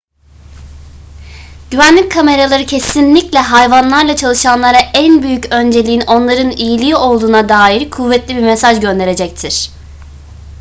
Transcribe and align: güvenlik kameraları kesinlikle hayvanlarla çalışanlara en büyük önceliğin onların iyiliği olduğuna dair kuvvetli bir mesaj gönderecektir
güvenlik 1.71 2.11
kameraları 2.11 2.65
kesinlikle 2.65 3.39
hayvanlarla 3.39 4.15
çalışanlara 4.15 4.79
en 4.93 5.23
büyük 5.23 5.51
önceliğin 5.53 6.01
onların 6.01 6.51
iyiliği 6.51 6.95
olduğuna 6.95 7.49
dair 7.49 7.89
kuvvetli 7.89 8.35
bir 8.35 8.43
mesaj 8.43 8.79
gönderecektir 8.81 9.71